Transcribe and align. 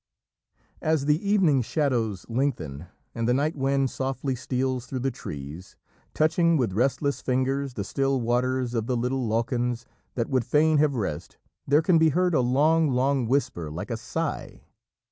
As 0.81 1.05
the 1.05 1.29
evening 1.29 1.61
shadows 1.61 2.25
lengthen, 2.27 2.87
and 3.13 3.27
the 3.27 3.35
night 3.35 3.55
wind 3.55 3.91
softly 3.91 4.33
steals 4.33 4.87
through 4.87 5.01
the 5.01 5.11
trees, 5.11 5.75
touching 6.15 6.57
with 6.57 6.73
restless 6.73 7.21
fingers 7.21 7.75
the 7.75 7.83
still 7.83 8.19
waters 8.19 8.73
of 8.73 8.87
the 8.87 8.97
little 8.97 9.27
lochans 9.27 9.85
that 10.15 10.27
would 10.27 10.43
fain 10.43 10.79
have 10.79 10.95
rest, 10.95 11.37
there 11.67 11.83
can 11.83 11.99
be 11.99 12.09
heard 12.09 12.33
a 12.33 12.41
long, 12.41 12.89
long 12.89 13.27
whisper, 13.27 13.69
like 13.69 13.91
a 13.91 13.95
sigh. 13.97 14.61